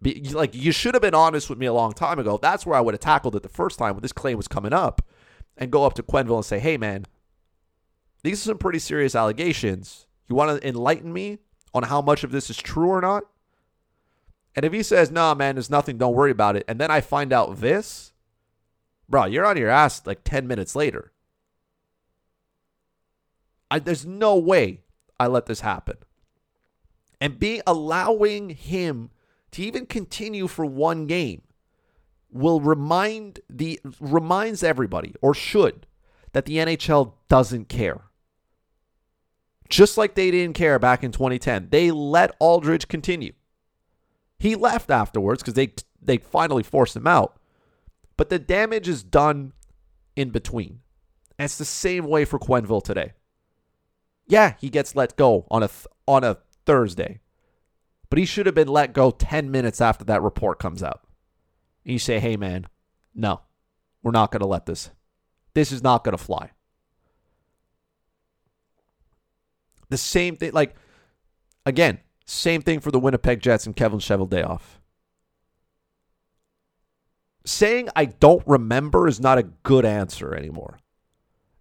[0.00, 2.38] be, like you should have been honest with me a long time ago.
[2.40, 4.72] That's where I would have tackled it the first time when this claim was coming
[4.72, 5.02] up,
[5.56, 7.04] and go up to Quenneville and say, "Hey, man,
[8.22, 10.06] these are some pretty serious allegations.
[10.28, 11.38] You want to enlighten me
[11.74, 13.24] on how much of this is true or not?"
[14.56, 15.98] And if he says, "No, nah, man, there's nothing.
[15.98, 18.12] Don't worry about it," and then I find out this,
[19.08, 21.12] bro, you're on your ass like 10 minutes later.
[23.70, 24.80] I, there's no way
[25.20, 25.96] I let this happen.
[27.20, 29.10] And be allowing him
[29.52, 31.42] to even continue for one game
[32.30, 35.86] will remind the reminds everybody or should
[36.32, 38.02] that the NHL doesn't care.
[39.68, 41.68] Just like they didn't care back in 2010.
[41.70, 43.32] They let Aldridge continue.
[44.38, 47.38] He left afterwards because they they finally forced him out.
[48.16, 49.52] But the damage is done
[50.16, 50.80] in between.
[51.38, 53.12] And it's the same way for Quenneville today.
[54.26, 57.20] Yeah, he gets let go on a th- on a Thursday.
[58.10, 61.04] But he should have been let go 10 minutes after that report comes out.
[61.84, 62.66] And you say, "Hey man,
[63.14, 63.42] no.
[64.02, 64.90] We're not going to let this.
[65.54, 66.50] This is not going to fly."
[69.88, 70.74] The same thing like
[71.64, 74.60] again, same thing for the Winnipeg Jets and Kevin Cheveldayoff.
[77.46, 80.78] Saying I don't remember is not a good answer anymore.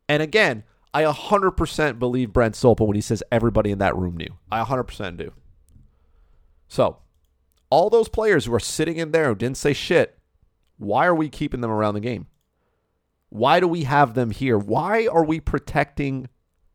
[0.10, 4.38] And again, I 100% believe Brent Sopel when he says everybody in that room knew.
[4.51, 5.32] I 100% do.
[6.67, 6.97] So,
[7.69, 10.17] all those players who are sitting in there who didn't say shit,
[10.77, 12.27] why are we keeping them around the game?
[13.30, 14.58] Why do we have them here?
[14.58, 16.27] Why are we protecting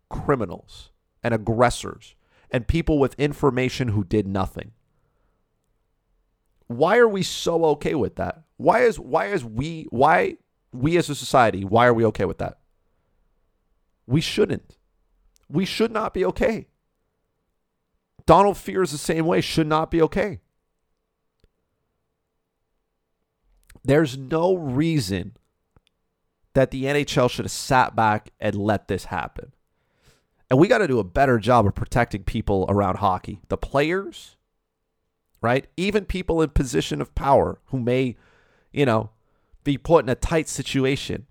[0.09, 0.91] criminals
[1.23, 2.15] and aggressors
[2.53, 4.71] and people with information who did nothing?
[6.69, 8.43] Why are we so okay with that?
[8.57, 10.37] Why is why is we why
[10.73, 12.59] we as a society, why are we okay with that?
[14.07, 14.77] We shouldn't.
[15.49, 16.69] We should not be okay.
[18.25, 20.41] Donald Fehr's the same way should not be okay.
[23.85, 25.37] There's no reason
[26.55, 29.53] that the NHL should have sat back and let this happen.
[30.53, 33.41] And we got to do a better job of protecting people around hockey.
[33.49, 34.37] The players,
[35.41, 35.67] right?
[35.79, 38.17] Even people in position of power who may,
[38.71, 39.09] you know,
[39.65, 41.27] be put in a tight situation.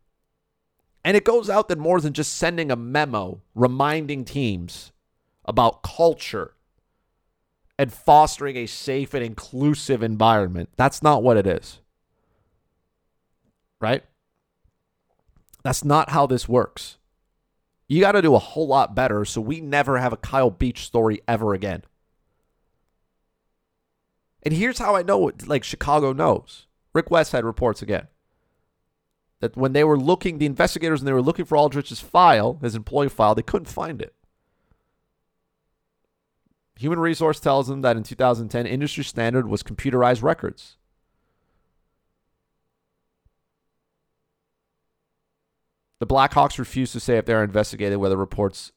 [1.05, 4.91] And it goes out that more than just sending a memo reminding teams
[5.45, 6.55] about culture
[7.77, 10.69] and fostering a safe and inclusive environment.
[10.77, 11.79] That's not what it is.
[13.79, 14.03] Right?
[15.61, 16.97] That's not how this works.
[17.91, 20.85] You got to do a whole lot better so we never have a Kyle Beach
[20.85, 21.83] story ever again.
[24.43, 26.67] And here's how I know it, like Chicago knows.
[26.93, 28.07] Rick Westhead reports again
[29.41, 32.75] that when they were looking, the investigators, and they were looking for Aldrich's file, his
[32.75, 34.15] employee file, they couldn't find it.
[36.77, 40.77] Human Resource tells them that in 2010, industry standard was computerized records.
[46.01, 48.71] The Blackhawks refuse to say if they're investigated whether reports,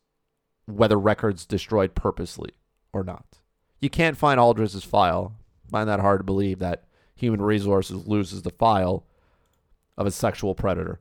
[0.66, 2.50] whether records destroyed purposely
[2.92, 3.38] or not.
[3.80, 5.34] You can't find Aldridge's file.
[5.70, 6.84] Find that hard to believe that
[7.14, 9.06] Human Resources loses the file
[9.96, 11.00] of a sexual predator.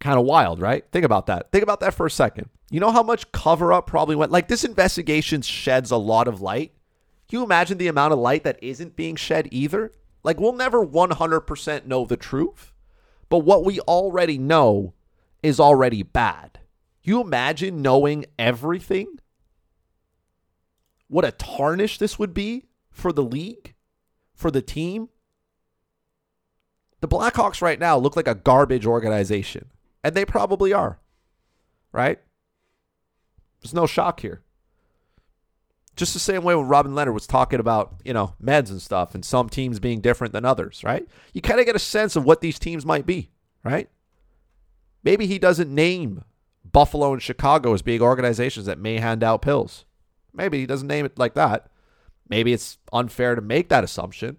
[0.00, 0.86] Kind of wild, right?
[0.90, 1.52] Think about that.
[1.52, 2.48] Think about that for a second.
[2.70, 4.32] You know how much cover up probably went?
[4.32, 6.72] Like, this investigation sheds a lot of light.
[7.28, 9.92] Can you imagine the amount of light that isn't being shed either?
[10.24, 12.72] Like, we'll never 100% know the truth,
[13.28, 14.94] but what we already know
[15.42, 16.60] is already bad.
[17.02, 19.18] You imagine knowing everything?
[21.08, 23.74] What a tarnish this would be for the league,
[24.34, 25.10] for the team.
[27.00, 29.70] The Blackhawks right now look like a garbage organization,
[30.02, 31.00] and they probably are,
[31.92, 32.18] right?
[33.60, 34.43] There's no shock here.
[35.96, 39.14] Just the same way when Robin Leonard was talking about, you know, meds and stuff
[39.14, 41.06] and some teams being different than others, right?
[41.32, 43.30] You kind of get a sense of what these teams might be,
[43.62, 43.88] right?
[45.04, 46.24] Maybe he doesn't name
[46.64, 49.84] Buffalo and Chicago as being organizations that may hand out pills.
[50.32, 51.68] Maybe he doesn't name it like that.
[52.28, 54.38] Maybe it's unfair to make that assumption.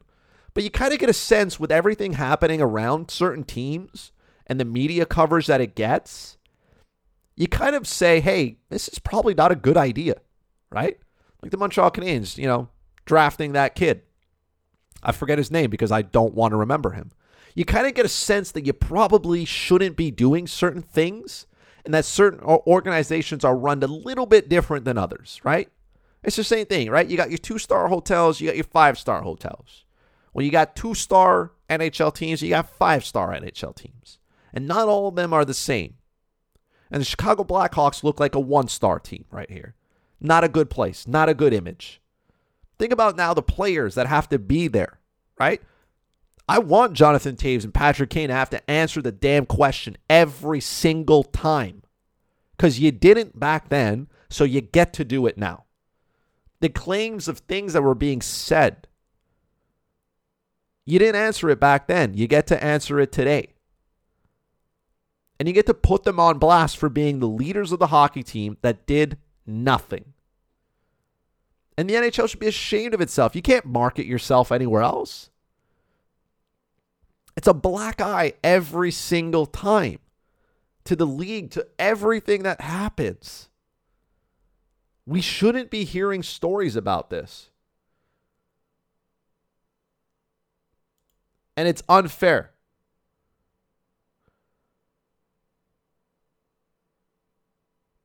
[0.54, 4.12] But you kind of get a sense with everything happening around certain teams
[4.48, 6.38] and the media coverage that it gets,
[7.36, 10.16] you kind of say, hey, this is probably not a good idea,
[10.70, 10.98] right?
[11.46, 12.70] Like the Montreal Canadiens, you know,
[13.06, 14.02] drafting that kid.
[15.04, 17.12] I forget his name because I don't want to remember him.
[17.54, 21.46] You kind of get a sense that you probably shouldn't be doing certain things
[21.86, 25.70] and that certain organizations are run a little bit different than others, right?
[26.24, 27.08] It's the same thing, right?
[27.08, 29.86] You got your two star hotels, you got your five star hotels.
[30.34, 34.18] Well, you got two star NHL teams, you got five star NHL teams.
[34.52, 35.98] And not all of them are the same.
[36.90, 39.76] And the Chicago Blackhawks look like a one star team right here.
[40.20, 42.02] Not a good place, not a good image.
[42.78, 45.00] Think about now the players that have to be there,
[45.40, 45.62] right?
[46.48, 50.62] I want Jonathan Toews and Patrick Kane to have to answer the damn question every
[50.62, 51.82] single time.
[52.56, 55.66] Because you didn't back then, so you get to do it now.
[56.62, 58.88] The claims of things that were being said
[60.86, 62.14] You didn't answer it back then.
[62.14, 63.54] You get to answer it today.
[65.40, 68.24] And you get to put them on blast for being the leaders of the hockey
[68.24, 70.14] team that did nothing.
[71.78, 73.36] And the NHL should be ashamed of itself.
[73.36, 75.30] You can't market yourself anywhere else.
[77.36, 80.00] It's a black eye every single time
[80.86, 83.50] to the league, to everything that happens.
[85.06, 87.50] We shouldn't be hearing stories about this.
[91.58, 92.52] And it's unfair.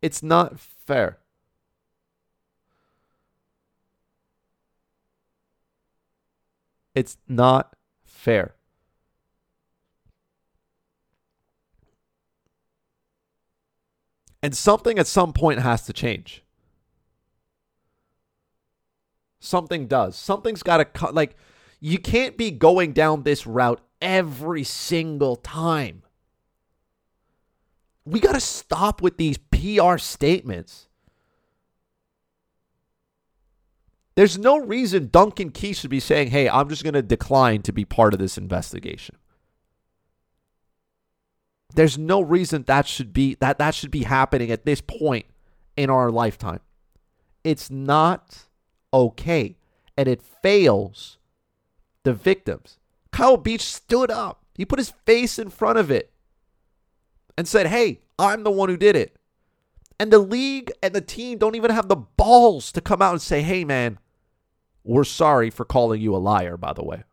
[0.03, 1.20] It's not fair.
[6.95, 8.55] It's not fair.
[14.43, 16.43] And something at some point has to change.
[19.39, 20.17] Something does.
[20.17, 21.15] Something's got to cut.
[21.15, 21.37] Like,
[21.81, 26.03] you can't be going down this route every single time.
[28.05, 30.89] We got to stop with these PR statements.
[34.17, 37.73] There's no reason Duncan Keith should be saying, hey, I'm just going to decline to
[37.73, 39.17] be part of this investigation.
[41.75, 45.27] There's no reason that should be that that should be happening at this point
[45.77, 46.61] in our lifetime.
[47.45, 48.47] It's not
[48.93, 49.57] okay
[49.97, 51.19] and it fails
[52.03, 52.79] the victims.
[53.13, 54.45] Kyle Beach stood up.
[54.57, 56.13] He put his face in front of it
[57.39, 59.17] and said, "Hey, I'm the one who did it."
[60.01, 63.21] And the league and the team don't even have the balls to come out and
[63.21, 63.99] say, hey, man,
[64.83, 67.05] we're sorry for calling you a liar, by the way.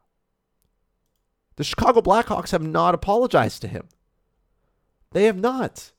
[1.58, 3.90] The Chicago Blackhawks have not apologized to him.
[5.12, 5.92] They have not.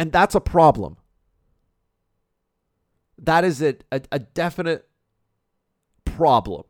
[0.00, 0.96] And that's a problem.
[3.16, 4.88] That is a, a, a definite
[6.04, 6.64] problem.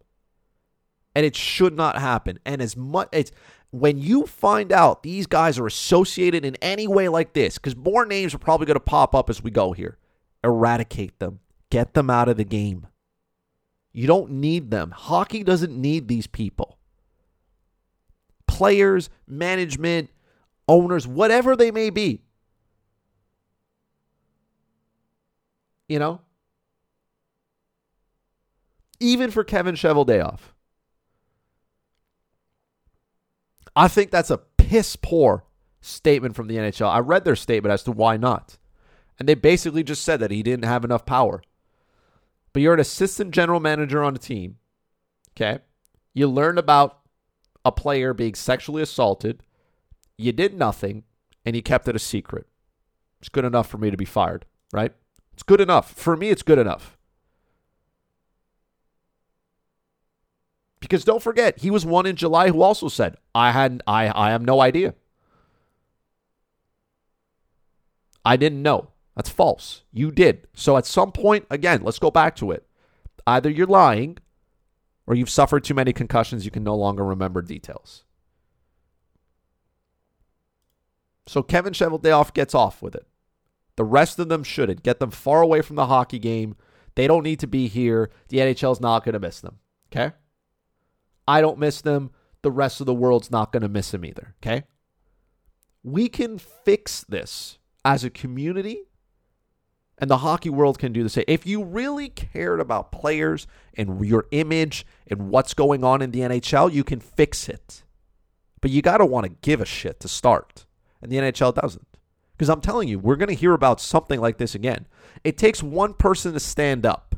[1.15, 2.39] And it should not happen.
[2.45, 3.33] And as much it's
[3.71, 8.05] when you find out these guys are associated in any way like this, because more
[8.05, 9.99] names are probably going to pop up as we go here,
[10.43, 12.87] eradicate them, get them out of the game.
[13.93, 14.93] You don't need them.
[14.93, 16.79] Hockey doesn't need these people.
[18.47, 20.11] Players, management,
[20.69, 22.23] owners, whatever they may be.
[25.89, 26.21] You know?
[29.01, 30.50] Even for Kevin Cheveldayoff.
[33.81, 35.45] I think that's a piss poor
[35.81, 36.91] statement from the NHL.
[36.91, 38.59] I read their statement as to why not.
[39.19, 41.43] And they basically just said that he didn't have enough power.
[42.53, 44.59] But you're an assistant general manager on a team.
[45.31, 45.61] Okay.
[46.13, 47.01] You learn about
[47.65, 49.43] a player being sexually assaulted.
[50.19, 51.05] You did nothing
[51.47, 52.47] and you kept it a secret.
[53.21, 54.93] It's good enough for me to be fired, right?
[55.33, 55.91] It's good enough.
[55.93, 56.99] For me, it's good enough.
[60.81, 64.31] Because don't forget, he was one in July who also said, I had I I
[64.31, 64.95] have no idea.
[68.25, 68.91] I didn't know.
[69.15, 69.83] That's false.
[69.93, 70.47] You did.
[70.55, 72.67] So at some point, again, let's go back to it.
[73.27, 74.19] Either you're lying
[75.07, 78.05] or you've suffered too many concussions, you can no longer remember details.
[81.27, 83.07] So Kevin Cheveldayoff gets off with it.
[83.77, 84.83] The rest of them shouldn't.
[84.83, 86.57] Get them far away from the hockey game.
[86.95, 88.11] They don't need to be here.
[88.29, 89.59] The NHL's not going to miss them.
[89.93, 90.13] Okay?
[91.31, 92.11] I don't miss them.
[92.43, 94.35] The rest of the world's not going to miss them either.
[94.43, 94.65] Okay.
[95.85, 98.83] We can fix this as a community,
[99.97, 101.25] and the hockey world can do the same.
[101.29, 106.21] If you really cared about players and your image and what's going on in the
[106.21, 107.85] NHL, you can fix it.
[108.61, 110.67] But you got to want to give a shit to start.
[111.01, 111.87] And the NHL doesn't.
[112.33, 114.87] Because I'm telling you, we're going to hear about something like this again.
[115.23, 117.15] It takes one person to stand up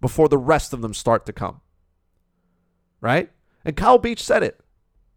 [0.00, 1.60] before the rest of them start to come
[3.00, 3.30] right?
[3.64, 4.60] And Kyle Beach said it.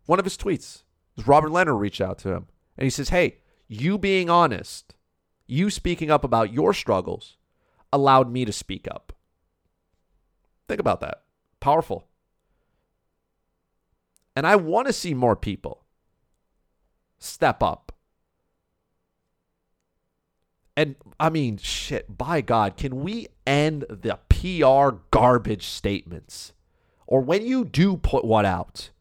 [0.06, 0.84] One of his tweets
[1.16, 4.96] was Robert Leonard reached out to him and he says, Hey, you being honest,
[5.46, 7.38] you speaking up about your struggles
[7.92, 9.14] allowed me to speak up.
[10.68, 11.24] Think about that.
[11.60, 12.08] Powerful.
[14.36, 15.84] And I want to see more people
[17.18, 17.92] step up.
[20.78, 26.54] And I mean, shit, by God, can we end the PR garbage statements?
[27.10, 28.92] Or when you do put one out,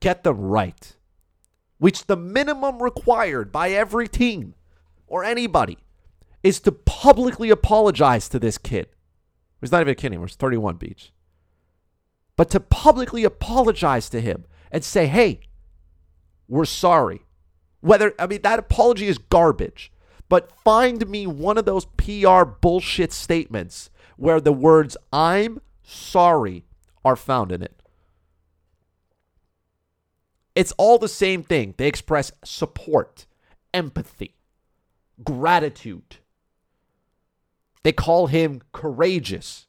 [0.00, 0.96] get them right.
[1.78, 4.54] Which the minimum required by every team
[5.06, 5.78] or anybody
[6.42, 8.88] is to publicly apologize to this kid.
[9.60, 11.12] He's not even a kid anymore, he's 31 Beach.
[12.36, 15.38] But to publicly apologize to him and say, hey,
[16.48, 17.22] we're sorry.
[17.80, 19.92] Whether, I mean, that apology is garbage.
[20.28, 26.64] But find me one of those PR bullshit statements where the words I'm sorry
[27.04, 27.80] are found in it.
[30.54, 31.74] It's all the same thing.
[31.76, 33.26] They express support,
[33.72, 34.36] empathy,
[35.22, 36.16] gratitude.
[37.82, 39.66] They call him courageous,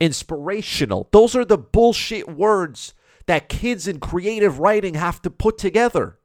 [0.00, 1.08] inspirational.
[1.12, 2.94] Those are the bullshit words
[3.26, 6.18] that kids in creative writing have to put together.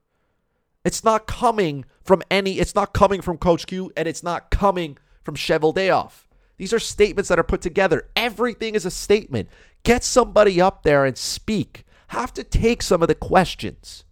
[0.83, 4.97] It's not coming from any, it's not coming from Coach Q, and it's not coming
[5.23, 6.25] from Cheveldayoff.
[6.59, 8.09] These are statements that are put together.
[8.17, 9.47] Everything is a statement.
[9.83, 11.85] Get somebody up there and speak.
[12.09, 14.03] Have to take some of the questions.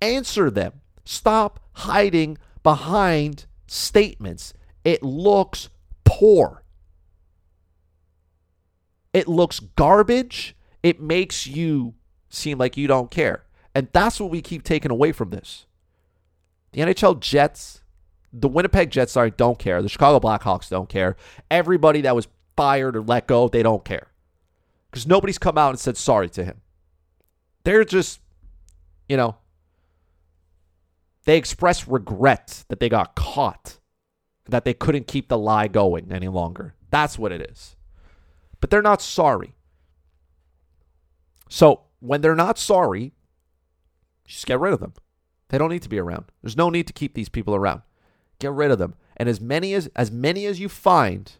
[0.00, 0.80] Answer them.
[1.04, 4.54] Stop hiding behind statements.
[4.84, 5.68] It looks
[6.04, 6.62] poor.
[9.12, 10.54] It looks garbage.
[10.84, 11.94] It makes you
[12.28, 13.46] seem like you don't care.
[13.74, 15.66] And that's what we keep taking away from this.
[16.70, 17.81] The NHL Jets,
[18.32, 19.82] the Winnipeg Jets, sorry, don't care.
[19.82, 21.16] The Chicago Blackhawks don't care.
[21.50, 24.08] Everybody that was fired or let go, they don't care.
[24.90, 26.60] Because nobody's come out and said sorry to him.
[27.64, 28.20] They're just,
[29.08, 29.36] you know,
[31.24, 33.78] they express regret that they got caught,
[34.46, 36.74] that they couldn't keep the lie going any longer.
[36.90, 37.76] That's what it is.
[38.60, 39.54] But they're not sorry.
[41.48, 43.12] So when they're not sorry,
[44.24, 44.94] just get rid of them.
[45.48, 46.24] They don't need to be around.
[46.42, 47.82] There's no need to keep these people around.
[48.42, 48.96] Get rid of them.
[49.16, 51.30] And as many as as many as you find,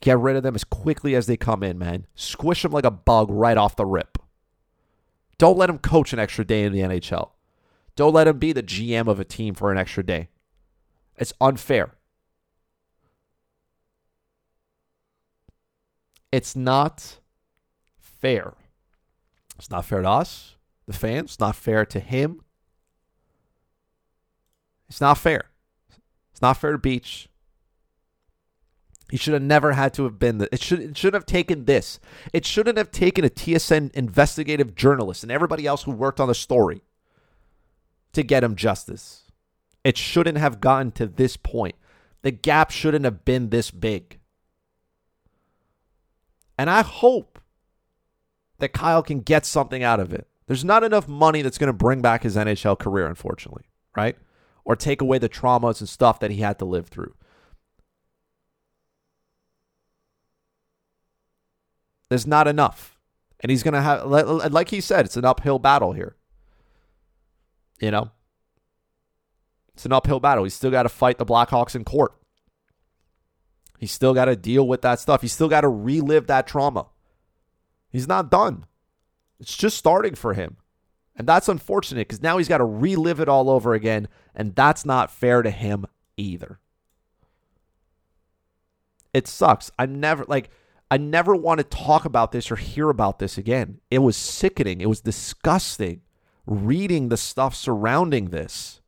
[0.00, 2.04] get rid of them as quickly as they come in, man.
[2.16, 4.18] Squish them like a bug right off the rip.
[5.38, 7.30] Don't let him coach an extra day in the NHL.
[7.94, 10.30] Don't let him be the GM of a team for an extra day.
[11.16, 11.92] It's unfair.
[16.32, 17.18] It's not
[18.00, 18.54] fair.
[19.56, 20.56] It's not fair to us,
[20.88, 21.30] the fans.
[21.30, 22.42] It's not fair to him.
[24.88, 25.44] It's not fair.
[26.38, 27.28] It's not fair to Beach.
[29.10, 30.38] He should have never had to have been.
[30.38, 30.78] The, it should.
[30.78, 31.98] It should have taken this.
[32.32, 36.36] It shouldn't have taken a TSN investigative journalist and everybody else who worked on the
[36.36, 36.82] story
[38.12, 39.32] to get him justice.
[39.82, 41.74] It shouldn't have gotten to this point.
[42.22, 44.20] The gap shouldn't have been this big.
[46.56, 47.40] And I hope
[48.58, 50.28] that Kyle can get something out of it.
[50.46, 53.64] There's not enough money that's going to bring back his NHL career, unfortunately,
[53.96, 54.16] right?
[54.68, 57.14] Or take away the traumas and stuff that he had to live through.
[62.10, 62.98] There's not enough.
[63.40, 66.16] And he's going to have, like he said, it's an uphill battle here.
[67.80, 68.10] You know?
[69.72, 70.44] It's an uphill battle.
[70.44, 72.12] He's still got to fight the Blackhawks in court.
[73.78, 75.22] He's still got to deal with that stuff.
[75.22, 76.88] He's still got to relive that trauma.
[77.88, 78.66] He's not done.
[79.40, 80.58] It's just starting for him.
[81.18, 84.08] And that's unfortunate because now he's got to relive it all over again.
[84.34, 85.84] And that's not fair to him
[86.16, 86.60] either.
[89.12, 89.72] It sucks.
[89.78, 90.50] I never, like,
[90.90, 93.80] I never want to talk about this or hear about this again.
[93.90, 94.80] It was sickening.
[94.80, 96.02] It was disgusting
[96.46, 98.80] reading the stuff surrounding this.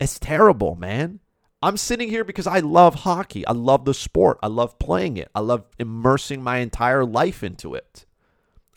[0.00, 1.20] It's terrible, man.
[1.62, 3.46] I'm sitting here because I love hockey.
[3.46, 4.38] I love the sport.
[4.42, 5.30] I love playing it.
[5.34, 8.06] I love immersing my entire life into it.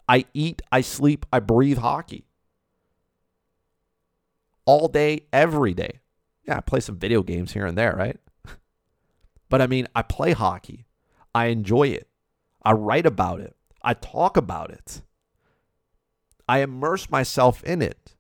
[0.08, 2.26] I eat, I sleep, I breathe hockey.
[4.66, 6.00] All day, every day.
[6.46, 8.18] Yeah, I play some video games here and there, right?
[9.50, 10.86] but I mean, I play hockey.
[11.34, 12.08] I enjoy it.
[12.64, 13.56] I write about it.
[13.82, 15.02] I talk about it.
[16.48, 18.16] I immerse myself in it.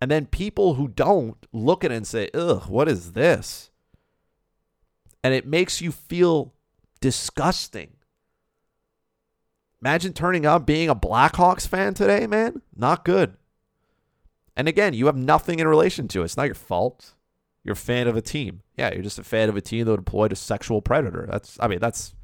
[0.00, 3.70] And then people who don't look at it and say, ugh, what is this?
[5.22, 6.52] And it makes you feel
[7.00, 7.93] disgusting.
[9.84, 12.62] Imagine turning up being a Blackhawks fan today, man.
[12.74, 13.36] Not good.
[14.56, 16.24] And again, you have nothing in relation to it.
[16.24, 17.12] It's not your fault.
[17.62, 18.62] You're a fan of a team.
[18.78, 21.28] Yeah, you're just a fan of a team that employed a sexual predator.
[21.30, 22.14] That's, I mean, that's,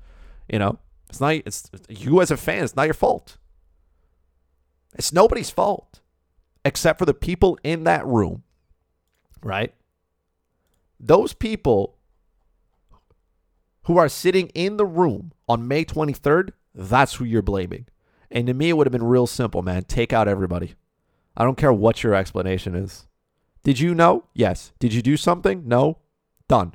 [0.50, 0.78] you know,
[1.10, 3.36] it's not, it's, you as a fan, it's not your fault.
[4.94, 6.00] It's nobody's fault
[6.64, 8.42] except for the people in that room,
[9.42, 9.74] right?
[10.98, 11.98] Those people
[13.82, 17.86] who are sitting in the room on May 23rd, that's who you're blaming.
[18.30, 19.84] And to me, it would have been real simple, man.
[19.84, 20.74] Take out everybody.
[21.36, 23.06] I don't care what your explanation is.
[23.62, 24.24] Did you know?
[24.34, 24.72] Yes.
[24.78, 25.66] Did you do something?
[25.66, 25.98] No.
[26.48, 26.74] Done.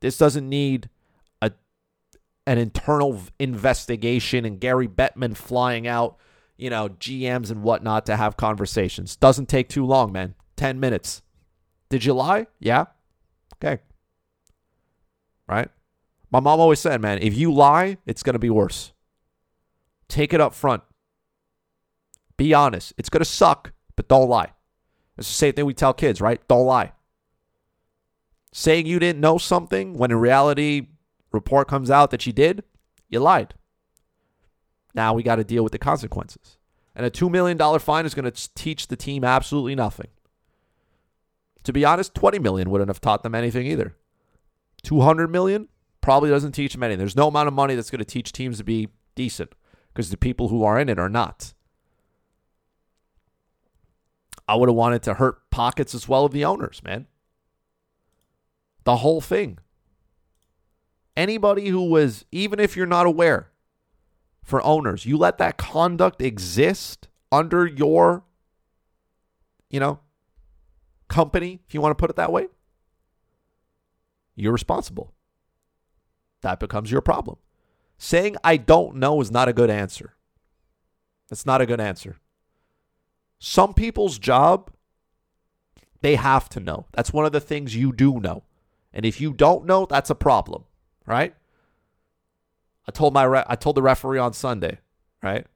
[0.00, 0.88] This doesn't need
[1.40, 1.52] a
[2.46, 6.18] an internal investigation and Gary Bettman flying out
[6.62, 9.16] you know, GMs and whatnot to have conversations.
[9.16, 10.36] Doesn't take too long, man.
[10.56, 11.20] 10 minutes.
[11.88, 12.46] Did you lie?
[12.60, 12.84] Yeah.
[13.56, 13.82] Okay.
[15.48, 15.68] Right?
[16.32, 18.92] My mom always said, man, if you lie, it's going to be worse.
[20.08, 20.82] Take it up front.
[22.38, 22.94] Be honest.
[22.96, 24.52] It's going to suck, but don't lie.
[25.18, 26.40] It's the same thing we tell kids, right?
[26.48, 26.92] Don't lie.
[28.50, 30.88] Saying you didn't know something when in reality,
[31.32, 32.64] report comes out that you did,
[33.10, 33.52] you lied.
[34.94, 36.56] Now we got to deal with the consequences.
[36.94, 40.08] And a $2 million fine is going to teach the team absolutely nothing.
[41.64, 43.96] To be honest, 20 million wouldn't have taught them anything either.
[44.82, 45.68] 200 million
[46.02, 46.98] probably doesn't teach them anything.
[46.98, 49.54] There's no amount of money that's going to teach teams to be decent
[49.94, 51.54] because the people who are in it are not.
[54.46, 57.06] I would have wanted to hurt pockets as well of the owners, man.
[58.84, 59.58] The whole thing.
[61.16, 63.52] Anybody who was, even if you're not aware,
[64.42, 68.24] for owners, you let that conduct exist under your,
[69.70, 70.00] you know,
[71.08, 72.48] company, if you want to put it that way,
[74.34, 75.11] you're responsible.
[76.42, 77.38] That becomes your problem.
[77.98, 80.14] Saying I don't know is not a good answer.
[81.30, 82.18] It's not a good answer.
[83.38, 84.70] Some people's job,
[86.00, 86.86] they have to know.
[86.92, 88.44] That's one of the things you do know.
[88.92, 90.64] And if you don't know, that's a problem,
[91.06, 91.34] right?
[92.86, 94.78] I told my re- I told the referee on Sunday,
[95.22, 95.46] right?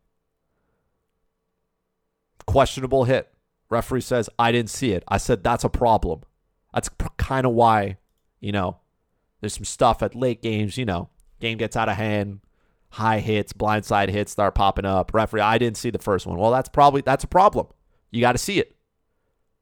[2.47, 3.33] Questionable hit.
[3.69, 5.03] Referee says I didn't see it.
[5.09, 6.21] I said that's a problem.
[6.73, 7.99] That's kind of why,
[8.41, 8.79] you know,
[9.41, 11.11] there's some stuff at late games, you know,
[11.41, 12.41] game gets out of hand,
[12.91, 15.13] high hits, blindside hits start popping up.
[15.13, 16.39] Referee, I didn't see the first one.
[16.39, 17.67] Well, that's probably that's a problem.
[18.11, 18.77] You got to see it.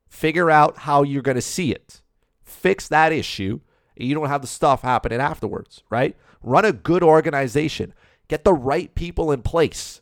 [0.08, 2.00] Figure out how you're going to see it.
[2.42, 3.60] Fix that issue.
[3.96, 6.16] You don't have the stuff happening afterwards, right?
[6.42, 7.94] Run a good organization.
[8.28, 10.00] Get the right people in place.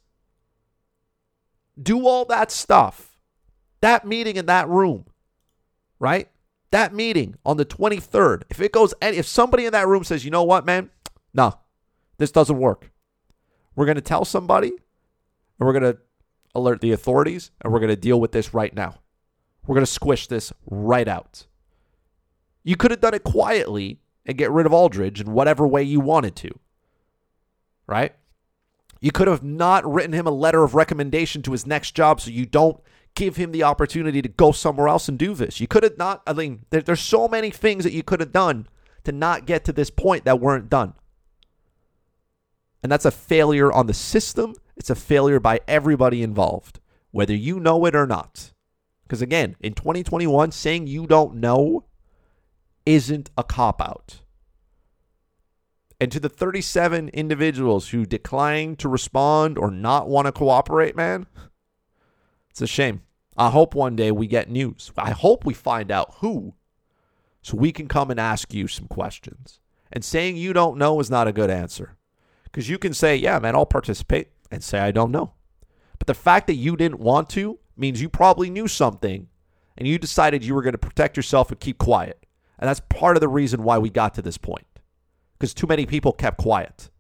[1.81, 3.19] Do all that stuff.
[3.81, 5.07] That meeting in that room,
[5.99, 6.29] right?
[6.73, 8.43] That meeting on the 23rd.
[8.51, 10.91] If it goes, if somebody in that room says, you know what, man?
[11.33, 11.59] No,
[12.19, 12.91] this doesn't work.
[13.77, 15.99] We're going to tell somebody and we're going to
[16.55, 18.97] alert the authorities, and we're going to deal with this right now.
[19.67, 21.47] We're going to squish this right out.
[22.63, 26.01] You could have done it quietly and get rid of Aldrich in whatever way you
[26.01, 26.51] wanted to,
[27.87, 28.15] right?
[29.01, 32.31] You could have not written him a letter of recommendation to his next job so
[32.31, 32.81] you don't
[33.15, 35.61] give him the opportunity to go somewhere else and do this.
[35.61, 38.33] You could have not, I mean, there, there's so many things that you could have
[38.33, 38.67] done
[39.05, 40.95] to not get to this point that weren't done.
[42.83, 47.61] And that's a failure on the system it's a failure by everybody involved, whether you
[47.61, 48.53] know it or not.
[49.05, 51.85] Because again, in 2021, saying you don't know
[52.87, 54.23] isn't a cop out.
[56.01, 61.27] And to the 37 individuals who decline to respond or not want to cooperate, man,
[62.53, 63.01] it's a shame.
[63.35, 64.93] I hope one day we get news.
[64.99, 66.53] I hope we find out who
[67.41, 69.59] so we can come and ask you some questions.
[69.91, 71.97] And saying you don't know is not a good answer.
[72.45, 75.33] Because you can say, yeah, man, I'll participate and say, I don't know.
[75.99, 79.29] But the fact that you didn't want to means you probably knew something
[79.79, 82.27] and you decided you were going to protect yourself and keep quiet.
[82.59, 84.67] And that's part of the reason why we got to this point.
[85.39, 86.91] Because too many people kept quiet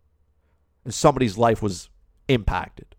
[0.84, 1.90] and somebody's life was
[2.28, 2.91] impacted.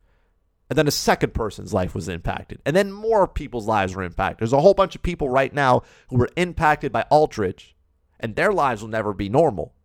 [0.74, 2.60] And then a second person's life was impacted.
[2.66, 4.40] And then more people's lives were impacted.
[4.40, 7.76] There's a whole bunch of people right now who were impacted by Aldrich,
[8.20, 9.76] and their lives will never be normal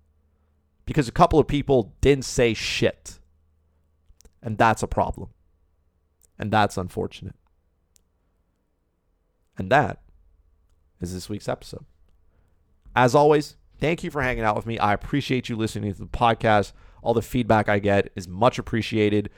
[0.87, 3.19] because a couple of people didn't say shit.
[4.43, 5.29] And that's a problem.
[6.39, 7.37] And that's unfortunate.
[9.59, 10.01] And that
[11.03, 11.85] is this week's episode.
[12.97, 14.79] As always, thank you for hanging out with me.
[14.79, 16.73] I appreciate you listening to the podcast.
[17.03, 19.29] All the feedback I get is much appreciated.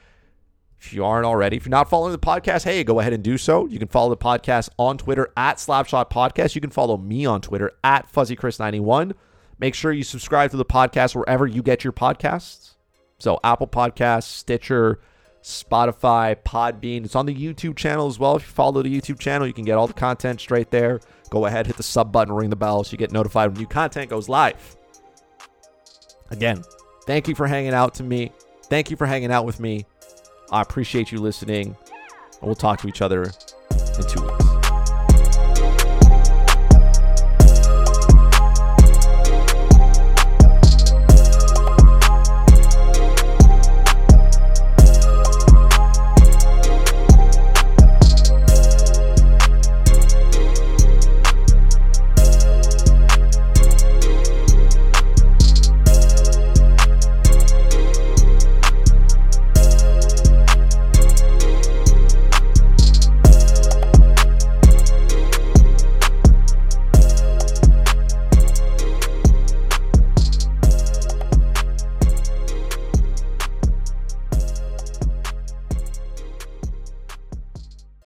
[0.81, 3.37] If you aren't already, if you're not following the podcast, hey, go ahead and do
[3.37, 3.67] so.
[3.67, 6.55] You can follow the podcast on Twitter at Slapshot Podcast.
[6.55, 9.13] You can follow me on Twitter at FuzzyChris91.
[9.59, 12.77] Make sure you subscribe to the podcast wherever you get your podcasts.
[13.19, 15.01] So Apple Podcasts, Stitcher,
[15.43, 17.05] Spotify, Podbean.
[17.05, 18.37] It's on the YouTube channel as well.
[18.37, 21.01] If you follow the YouTube channel, you can get all the content straight there.
[21.29, 23.67] Go ahead, hit the sub button, ring the bell so you get notified when new
[23.67, 24.77] content goes live.
[26.31, 26.63] Again,
[27.07, 28.33] thank you for hanging out to me.
[28.65, 29.85] Thank you for hanging out with me.
[30.51, 31.77] I appreciate you listening.
[32.41, 34.50] And we'll talk to each other in two weeks.